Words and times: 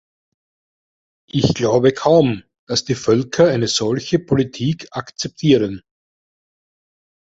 Ich 1.29 1.53
glaube 1.53 1.93
kaum, 1.93 2.41
dass 2.67 2.83
die 2.85 2.95
Völker 2.95 3.49
eine 3.49 3.67
solche 3.67 4.17
Politik 4.17 4.87
akzeptieren. 4.89 5.83